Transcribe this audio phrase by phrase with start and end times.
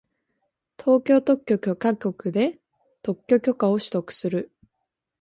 [0.83, 2.59] 東京特許許可局で
[3.03, 4.51] 特許許可を取得する